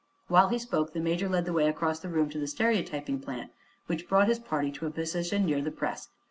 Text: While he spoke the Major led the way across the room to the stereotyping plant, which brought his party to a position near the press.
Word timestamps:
While 0.29 0.47
he 0.49 0.57
spoke 0.57 0.93
the 0.93 0.99
Major 0.99 1.29
led 1.29 1.45
the 1.45 1.53
way 1.53 1.67
across 1.67 1.99
the 1.99 2.09
room 2.09 2.27
to 2.31 2.39
the 2.39 2.47
stereotyping 2.47 3.19
plant, 3.19 3.51
which 3.85 4.07
brought 4.09 4.29
his 4.29 4.39
party 4.39 4.71
to 4.71 4.87
a 4.87 4.89
position 4.89 5.45
near 5.45 5.61
the 5.61 5.69
press. 5.69 6.09